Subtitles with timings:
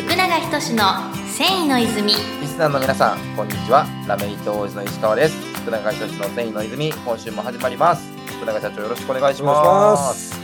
[0.00, 3.84] 福永仁の繊維の泉リスナーの皆さん、こんにちは。
[4.08, 5.36] ラメイト王子の石川です。
[5.60, 8.10] 福永仁の繊維の泉、今週も始まります。
[8.38, 10.34] 福永社長、よろしくお願いします。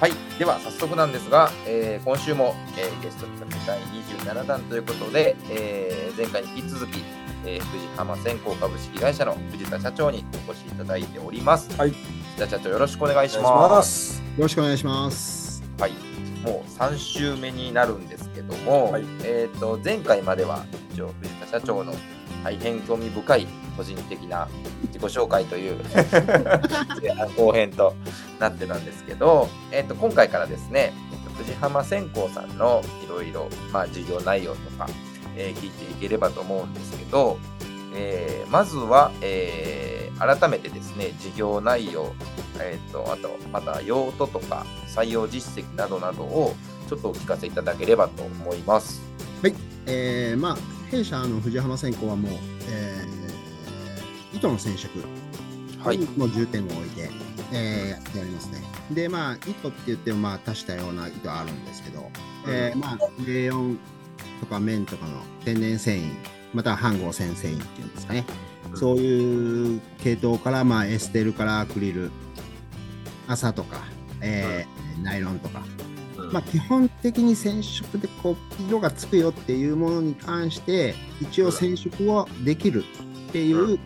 [0.00, 7.02] はい、では早速なんですが、えー今週も、えーゲスト企画第27弾ということで、えー前回に引き続き、
[7.44, 11.68] えー、富士浜線香株式会社の藤田社長にお越しいただいております。
[11.76, 11.98] はい、藤
[12.38, 13.06] 田社長、よろしくお。
[13.08, 14.22] 願いします。
[14.36, 15.64] よろしくお願いします。
[15.80, 16.09] はい、
[16.44, 19.04] もう3週目になるんですけども、はい。
[19.24, 21.94] えー、と前回までは一応藤田社長の
[22.42, 24.48] 大変興味深い個人的な
[24.86, 25.78] 自己紹介という
[27.36, 27.94] 後編と
[28.38, 30.92] なってたんですけど、えー、と今回からですね
[31.36, 34.86] 藤浜線香さんのいろいろまあ事業内容とか、
[35.36, 37.38] えー聞いていければと思うんですけど、
[37.94, 42.12] えーまずは、えー改めてですね事業内容
[42.62, 46.54] えー、とあとまた用途とか採用実績などなどを
[46.88, 49.00] ちょっとお聞かせいただければと思います。
[49.86, 50.56] えー、まあ、
[50.90, 52.32] 弊社の藤浜線香はもう、
[52.68, 54.90] えー、糸の染色
[55.82, 55.98] はい。
[55.98, 57.10] にも重点を置いて、
[57.52, 58.62] えーやっておりますね。
[58.90, 62.10] で、まあ、糸って言っても、まあ、多種多様な糸あるんですけど、
[62.46, 63.78] えーまあ、レーヨン
[64.40, 65.12] とか綿とかの
[65.44, 66.12] 天然繊維、
[66.52, 68.26] または半合線繊維っていうんですかね。
[68.74, 72.10] そういう系統から、まあ、エステルからアクリル、
[73.26, 73.82] 麻とか、
[74.20, 75.62] えーナイロンとか、
[76.18, 82.84] うんまあ、基本的に染色でこう色がつくよっていうものに関して一応染色をできる
[83.28, 83.78] っていう、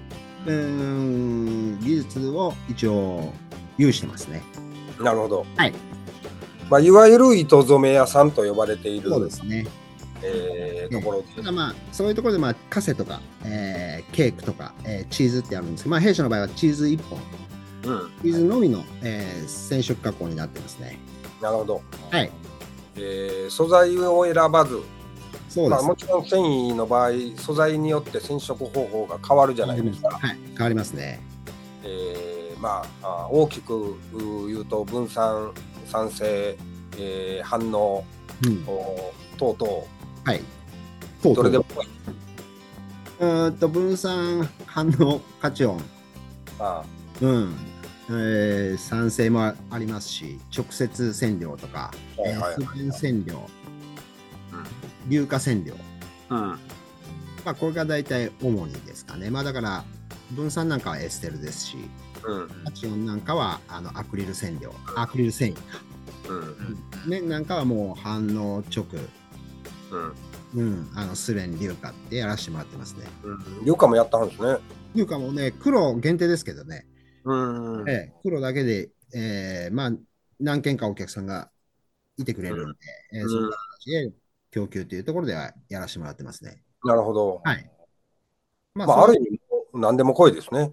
[0.46, 3.32] うん技術を一応
[3.78, 4.42] 有してますね。
[5.00, 5.46] なるほど。
[5.56, 5.72] はい。
[6.68, 9.66] まあ、いわゆる糸染め屋さんと呼ばれている、そうですね。
[10.22, 17.18] えーところでただまあそういうところでまあカセとか、えーケークとか、えーチーズってあるんですけど、まあ、弊社の場合はチーズ1本
[17.84, 20.98] うん、チーズのみの、えー染色加工になってますね。
[21.42, 21.82] なるほど。
[22.10, 22.30] はい。
[22.96, 24.82] えー素材を選ばず、まあ、
[25.50, 25.84] そうです。
[25.84, 30.08] もちろん繊維の場合、素材によって染色方法が変わるじゃないですか。
[30.10, 30.38] はい。
[30.56, 31.20] 変わりますね。
[31.82, 35.52] えーまあ、あ大きくう言うと分散、
[35.86, 36.56] 酸性、
[36.96, 38.04] えー反応
[38.46, 38.64] うん。
[38.66, 39.86] お等々、
[40.24, 40.42] はい。
[41.22, 41.64] とどれでも
[43.20, 45.80] うーんと分散反応価値音、
[46.58, 46.84] あ
[47.20, 47.54] うん。
[48.10, 53.24] えー酸性もありますし直接染料とか、はいはいはいえー不染
[55.08, 55.74] 硫化染料、
[56.30, 56.38] うん。
[56.38, 56.58] ま
[57.46, 59.84] あ、これが大体主にですかね、まあ、だから
[60.32, 61.76] 分散なんかはエステルですし
[62.26, 62.48] うん。
[62.64, 65.60] 価値音なんかはあのアクリル染料アクリル繊維か、
[66.28, 67.10] うん。
[67.10, 68.86] ね、なんかはもう反応直、
[70.54, 74.58] うんうん、あのスレン硫化ってやらせてもらってますねうん、よかもやったんですね。
[74.94, 76.86] 硫化もね黒限定ですけどね
[77.24, 79.92] うんええ、黒だけで、えーまあ、
[80.38, 81.50] 何件かお客さんが
[82.16, 82.78] いてくれるんで、
[83.14, 84.12] えーうんそんな形で
[84.54, 86.62] 供給というところではやらせてもらってますね。
[86.84, 87.40] なるほど。
[87.42, 87.70] はい。
[88.74, 89.40] まあ、まあ、ある意味、
[89.72, 90.72] 何でも濃いですね。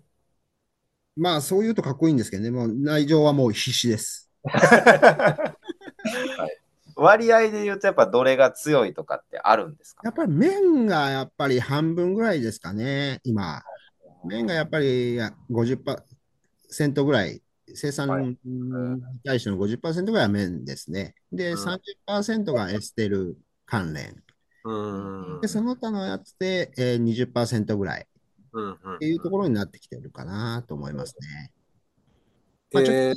[1.15, 4.29] まあ、そういうとかっこいいんですけどね、もう内情はもう必死です。
[7.01, 10.01] 割合で言うとやっぱどれが強いとかってあるんですか？
[10.05, 13.63] やっぱり麺がやっぱり半分ぐらいですかね、今。
[14.25, 17.41] 麺がやっぱりや50%ぐらい、
[17.73, 18.37] 生産はいに
[19.23, 21.15] 対しての50%ぐらいは麺ですね。
[21.31, 24.21] で、うん30%がエステル関連。
[24.63, 27.03] うんで、その他のやつで、えー、
[27.33, 28.07] 20%ぐらい
[28.95, 31.51] っていうところになってきてるかなと思いますね。
[32.73, 33.15] まあちょえー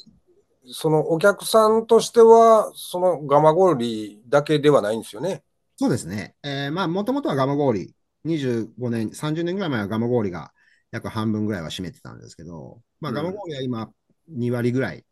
[0.72, 5.42] そのお客さんとしては、そのガマゴーリだけではないんですよね？
[5.76, 6.36] そうですね。
[6.42, 7.94] えーまあ、もともとはガマ氷、
[8.24, 10.52] 25年、30年ぐらい前はガマ氷が
[10.92, 13.16] 約半分ぐらいは占めてたんですけど、まあ、うん。
[13.16, 13.90] ガマ氷は今
[14.28, 15.04] 2割ぐらい、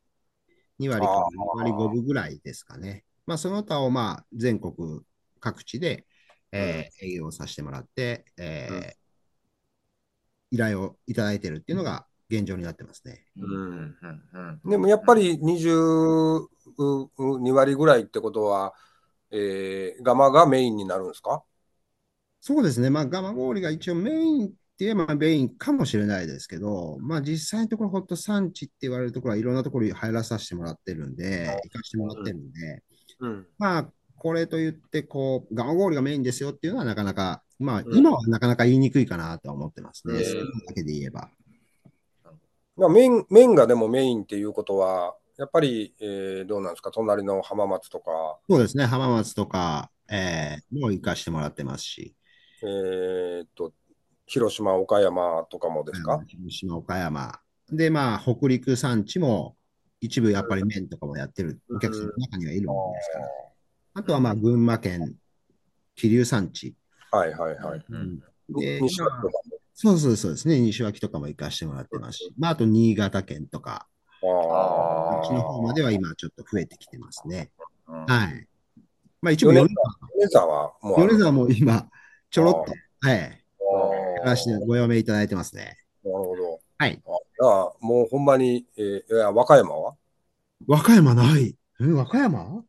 [0.78, 1.30] 2割かあー。
[1.30, 3.04] 2割5分ぐらいですかね。
[3.26, 5.00] まあ、その他をまあ全国
[5.40, 6.06] 各地で、
[6.52, 8.92] えー営業させてもらって、えーうん。
[10.52, 13.26] 依頼をいただいてるっていうのが現状になってますね。
[13.36, 13.94] うんうん
[14.64, 14.70] うん。
[14.70, 18.74] でもやっぱり22割ぐらいってことは、
[19.30, 21.42] えーガマがメインになるんですか？
[22.40, 32.82] そうですね、まあ、ガマ氷が一応メインって言えばメインかもしれないですけど、まあ、実際のところ、ホット産地って言われるところはいろんなところに入らさせてもらってるんで、行かせてもらってるんで、
[33.20, 33.46] うん。
[33.58, 37.96] まあ、これといって、こう、ガマ氷がメインですよっていうのはなかなか、まあ、うん。
[37.96, 40.24] 今はなかなか言いにくいかなとは思ってますね、うん。
[40.24, 41.30] それだけで言えば。
[42.76, 52.14] まあ、麺麺がでもメインっていうことは、やっぱり、えーどうなんですか、隣の浜松とか、そうですね、浜松とか、えーもう行かしてもらってますし、
[52.62, 53.72] えーっと、
[54.26, 57.38] 広島、岡山とかもですか、広島、岡山。
[57.70, 59.56] で、まあ、北陸産地も
[60.00, 61.60] 一部やっぱり麺とかもやってる。
[61.74, 63.28] お客さんの中にはいるもんですから。
[63.94, 65.14] あとはまあ、群馬県
[65.94, 66.74] 気流産地。
[67.10, 67.84] はいはいはい。
[67.88, 68.20] うん。
[68.48, 69.32] で西脇とか？
[69.74, 70.60] そうそうそうですね。
[70.60, 73.88] 西脇とかも行かしてもらってますし、まあ、あと新潟県とか、
[74.22, 74.50] も。
[74.54, 77.50] あこっちの方までは今ちょっと増えてきてますね。
[77.88, 78.46] うんはい。
[79.20, 81.18] まあ一応、米米米沢はもうある。
[81.18, 81.88] 沢も今、
[82.30, 82.72] ちょろっと、
[83.06, 83.20] はい、あ
[84.18, 85.78] やらしてご用命いただいてますね。
[86.04, 86.60] ーなるほど。
[86.78, 87.02] はい。
[87.40, 89.94] ああもうほんまに、えー、いや和歌山は？
[90.66, 91.56] 和歌山ない。
[91.80, 92.64] え、和歌山？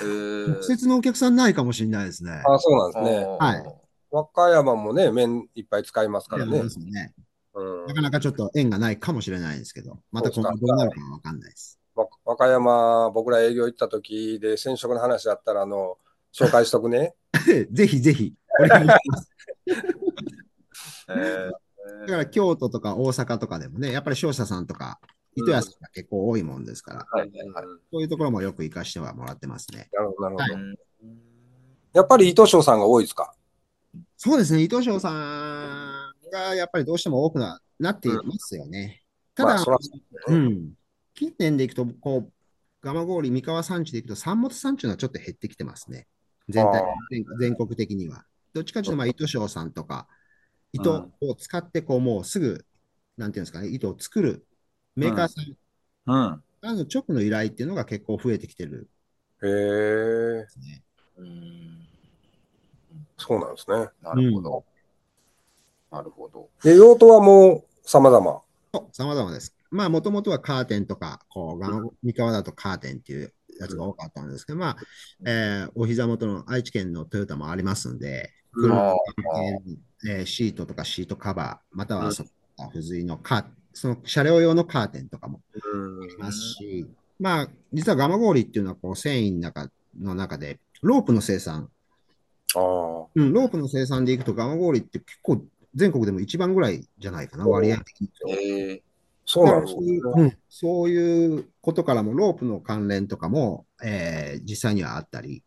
[0.00, 2.30] へー直接のお客さんないかもしれないですね。
[2.32, 3.24] ああ、そうなんですね。
[3.24, 3.77] はい
[4.10, 6.70] 和歌山もね、麺いっぱい使いますからねそうで。
[6.70, 7.14] すね。
[7.54, 11.78] うんなかなかちょっと縁がないかもしれないですけど、また今後どうなるかはわかんないです。
[11.96, 15.98] わ和歌山、僕ら営業行った時で染色の話だったら、あの、
[16.32, 17.14] 紹介しとくね。
[17.72, 18.34] ぜひぜひ、
[18.64, 19.30] お願いします。
[21.10, 21.50] へー
[22.02, 25.00] だから京都とか大阪とかでもね、やっぱり商社さんとか、
[25.34, 27.06] 糸屋さんが結構多いもんですから、
[27.90, 29.88] そういうところもよく活かしてはもらってますね。
[29.92, 30.54] なるほど、なるほど。
[30.54, 30.78] はい
[31.94, 33.34] やっぱり伊藤翔さんが多いですか？
[34.20, 39.02] そうですね、伊藤翔さんがやっぱりどうしても多くななっていますよね。
[39.36, 39.66] ただ、まあ
[40.28, 40.50] うねう。
[40.50, 40.72] ん、
[41.14, 42.32] 近年でいくと、こう、
[42.82, 46.08] 蒲郡、三河産地でいくと、三本産地のはちょっと減ってきてますね。
[46.48, 48.24] 全体全全国的には。
[48.54, 50.08] どっちかというと、まあ、糸商さんとか、
[50.72, 52.64] 糸を使って、こう、もうすぐ、
[53.16, 54.46] なんていうんですかね、糸を作る
[54.96, 55.44] メーカーさん、
[56.06, 56.42] うん。
[56.60, 58.90] あの直の依頼っていうのが結構増えてきてる。
[59.42, 60.46] へえ。
[61.16, 61.87] うん
[63.18, 63.88] そうなんですね。
[64.02, 64.64] なるほど。
[65.90, 66.48] なるほど。
[66.62, 68.42] で、用途はもう様々。
[68.92, 69.54] さまざまです。
[69.70, 74.76] まあ、もともとはカーテンとか、こう、三河だとカーテンっていうやつが多かったんですけど、まあ、
[75.26, 78.30] えーお膝元の愛知県のトヨタもありますんで、
[80.08, 82.24] えーシートとかシートカバー、またはそ
[82.58, 85.40] の付随のカーその車両用のカーテンとかも
[85.72, 86.86] うんありますし、
[87.20, 91.70] まあ、実はガマ氷っていうのはこう繊維の中の中で、ロープの生産、
[92.54, 93.06] ああ。
[93.14, 95.42] うん、ロープの生産でいくとガマ氷って結構
[95.74, 98.10] 全国でも一番ぐらいじゃないかな、割合的に。
[98.32, 98.82] へえ
[99.24, 105.42] そうなんですそういううんそういうことからも、ロープの関連とかも、えー実際にはあったり、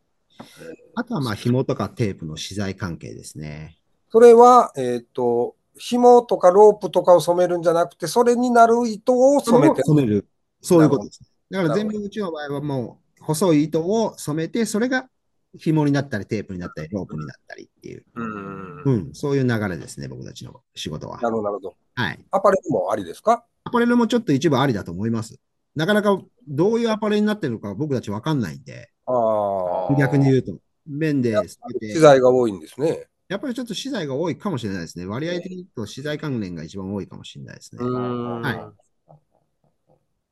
[0.95, 3.77] あとはまあ紐とかテープの資材関係ですね。
[4.09, 10.27] それは、えっ、と、紐とかロープとかを染めるんじゃなくて、それになる糸を染めて染める。
[10.62, 11.21] そういうことです。
[11.50, 15.09] だから全部うちの場合はもう細い糸を染めて、それが
[15.57, 18.83] 紐になったり、テープになったり、ロープになったりっていう、うん。
[18.83, 21.19] うん、そういう流れですね、僕たちの仕事は。
[21.21, 21.75] なるほど、なるほど。
[21.95, 22.19] はい。
[22.31, 23.45] アパレルもありですか？
[23.65, 25.39] アパレルもちょっと一部ありだと思います。
[25.75, 29.95] なかなかどういうアパレルになってるのか僕たちわかんないんで、ああ。
[29.98, 30.53] 逆に言うと、
[30.88, 31.36] 面で
[31.81, 33.07] 資材が多いんですね。
[33.27, 35.06] やっぱりちょっと資材が多いかもしれないですね。
[35.06, 37.83] 割合的に言うと資材関連が一番多いかもしれないですね。
[37.83, 38.56] んはい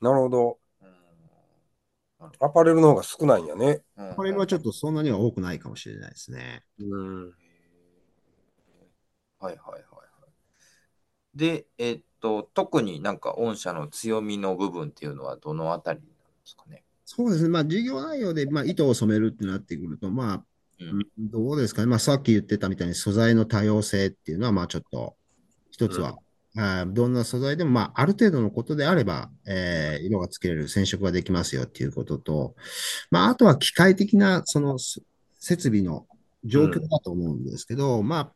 [0.01, 0.57] なるほど。
[2.21, 3.81] うんアパレルの方が少ないんやね。
[3.97, 6.63] うんこれはちょっとそんなには多くないかもしれないですね。
[6.79, 7.25] うん。
[7.27, 7.33] はい
[9.41, 9.79] はいはいはい。
[11.37, 16.13] で、えっと、特になんか御社の強みの部分っていうのはどのあたりなんで
[16.43, 16.83] すかね？
[17.05, 17.49] そうですね。
[17.49, 20.43] まあ事業内容で、まあ、糸を染めるってなってくると、まあ、
[20.79, 21.87] うんどうですかね？
[21.87, 25.15] まあさっき言ってたみたいに素材の多様性っていうのは、まあちょっと
[25.71, 26.17] 一つは、
[26.57, 32.55] あーどんな素材でも、まあある程度のことであれば、えー色がつけれる染色ができますよっていうことと、
[33.11, 35.01] まああとは機械的なそのす
[35.39, 36.07] 設備の
[36.43, 38.33] 状況だと思うんですけど、まあ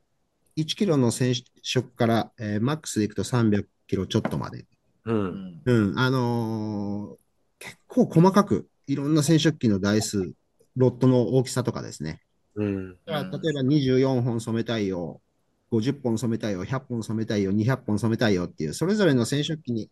[0.55, 3.50] 1キロの染色から、えーマックスでいくと300
[3.88, 4.65] キロちょっとまで
[5.05, 5.13] う。
[5.13, 7.24] うんんうん、あのー
[7.60, 10.34] 結構細かくいろんな染色機の台数、
[10.75, 12.22] ロットの大きさとかですね。
[12.55, 12.98] うん。
[13.05, 15.22] だから例えば24本染めたいよ、
[15.74, 19.89] 50本染めたいよ、100本染めたいよ、200本染めたいよっていう、それぞれの染色機に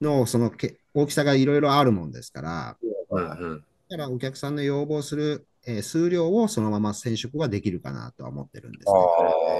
[0.00, 2.76] のそのけ大きさがいろいろあるもんですから、
[3.10, 3.64] うん。
[3.88, 8.90] だからお客さんの要望する、えー数量をそのまま染色ができるかなとは思ってるんです。
[8.90, 8.98] は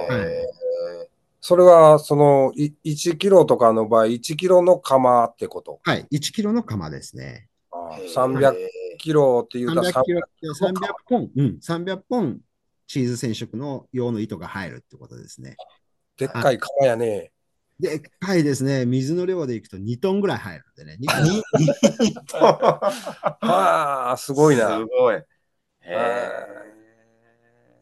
[0.09, 0.71] い
[1.43, 5.81] それは、その、い1キロとかの場合、1キロの釜ってこと？
[5.85, 7.49] はい、1キロの釜ですね。
[7.73, 8.55] ああへー300
[8.99, 10.21] キロっていうと300キロ
[10.53, 12.41] 300、300本、うん、300本
[12.91, 15.55] チーズ染色の用の糸が入るってことですね。
[16.17, 17.31] でっかい釜やね。
[17.79, 18.85] でっかいですね。
[18.85, 20.97] 水の量でいくと2トンぐらい入るんでね。
[20.99, 21.07] 2
[22.27, 24.79] トンはあ、すごいな。
[24.79, 25.15] すごい。
[25.15, 25.25] へ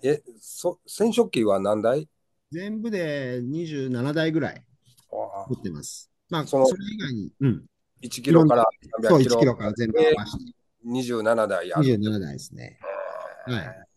[0.02, 0.10] え。
[0.10, 2.06] え、そ染色機は何台？
[2.52, 4.62] 全部で27台ぐらい
[5.10, 6.10] ああ持ってます。
[6.28, 7.64] まあ、そのそれ以外に、うん、
[8.02, 8.66] 1キロから
[9.04, 9.40] そう、300 1キロ。
[9.40, 10.52] キロから全部合わせて
[10.84, 11.86] 27台ある。
[11.96, 12.78] 27台ですね。
[13.46, 13.87] はい。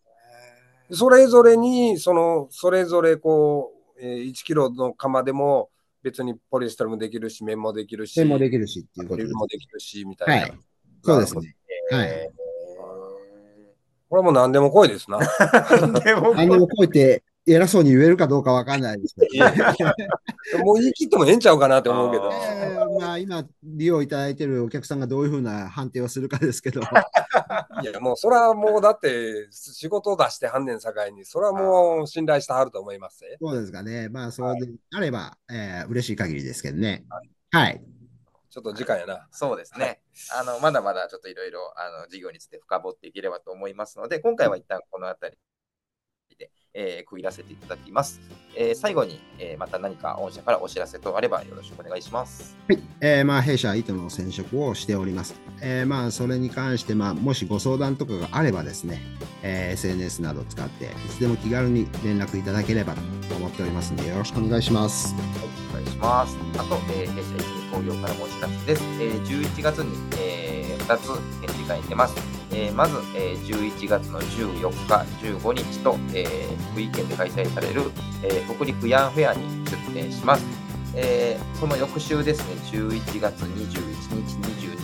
[0.91, 5.69] それぞれに、その、それぞれこう、えー1キロの釜でも
[6.01, 10.33] 別にポリエステルもできるし、綿もできるし、線もできるしっていうこともできるし、みたいな。
[10.33, 10.59] はい。
[11.03, 11.55] そうですね。
[11.91, 12.07] はい。
[12.07, 12.41] えー
[14.09, 15.19] これはもう何でも来いですな。
[16.03, 19.39] でもあの、こうやって偉そうに言えるかどうかわかんないですけ
[20.57, 22.29] ど、もう言い切ってもええんちゃうかなって思うけど。
[22.31, 26.81] えーまあ、今、利用いただいてるお客さんがどういうふうな判定をするかですけど、
[27.81, 33.37] いや、もうそれはもうだって仕事を出してはんねん境に、それはもう信頼してはると思いますね。
[33.41, 34.09] そうですかね。
[34.09, 37.05] まあ、そうであれば、えー嬉しい限りですけどね。
[37.51, 37.81] はい。
[38.49, 39.27] ちょっと時間やな。
[39.31, 40.01] そうですね。
[40.37, 45.37] あの、まだまだちょっといろいろ、あの、事業について深掘っていければと思いますので、今回は一旦この辺り
[46.41, 48.19] で、えー区切らせていただきます。
[48.55, 52.57] えー最後に、えーまた何か御社からお知らせとあればよろしくお願いします。
[52.67, 55.35] はい、えーまあ、弊社、糸の染色をしております。
[55.61, 59.01] えーまあ、それに関して、まあ、もしご相談とかがあればですね、
[59.43, 63.01] えー SNS などを使って、いつでも気軽に連絡いただければと
[63.35, 65.13] 思っておりますので、よろしくお願いします。
[65.69, 66.35] お願いします。
[66.57, 68.83] あと、えー弊社一味工業からもお知らせです。
[68.99, 71.07] えー11月に、え2つ
[71.41, 72.40] 展示会に出ます。
[72.53, 77.83] えーまず、えー11月の14日、15日と、えー福井県で開催される、
[78.23, 80.45] え北陸ヤンフェアに出展します。
[80.93, 83.75] えその翌週ですね、11月21
[84.15, 84.35] 日、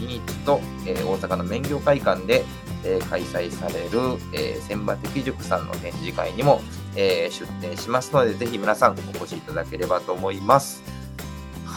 [0.01, 2.43] 22日と、え大阪の免業会館で、
[2.83, 6.61] え開催される、え千葉的塾さんの展示会にも、
[6.95, 10.96] え出展しますので、ぜひ皆さんお越しいただければと思います。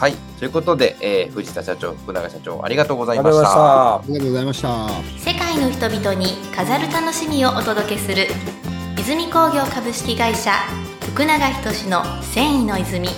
[0.01, 0.15] はい。
[0.39, 3.39] ということで、えー藤田社長、福永社長、ありがとうございまし。
[3.43, 3.95] た。
[3.97, 4.89] ありがとうございました。
[5.19, 8.25] 世界の人々に飾る楽しみをお届けする
[8.99, 10.53] 泉工業株式会社
[11.13, 13.09] 福永仁の繊維の泉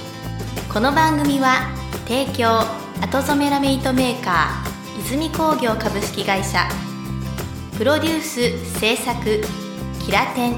[0.74, 1.72] この番組は
[2.06, 2.60] 提供
[3.02, 6.68] 後染めラメイトメーカー泉工業株式会社
[7.78, 9.42] プロデュース制作
[10.06, 10.56] キラテン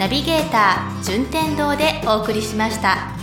[0.00, 3.15] ナビゲーター順天堂でお送りしました。